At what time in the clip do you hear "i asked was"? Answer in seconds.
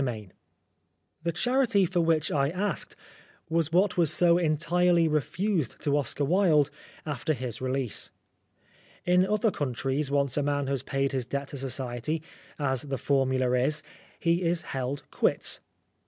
2.31-3.71